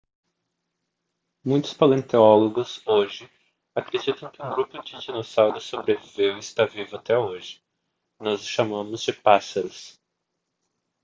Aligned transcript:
muitos 1.45 1.75
paleontólogos 1.75 2.81
hoje 2.87 3.29
acreditam 3.75 4.31
que 4.31 4.41
um 4.41 4.49
grupo 4.49 4.81
de 4.81 4.97
dinossauros 4.99 5.63
sobreviveu 5.65 6.37
e 6.37 6.39
está 6.39 6.65
vivo 6.65 6.95
até 6.95 7.15
hoje 7.15 7.61
nós 8.19 8.41
os 8.41 8.47
chamamos 8.47 9.03
de 9.03 9.13
pássaros 9.13 10.01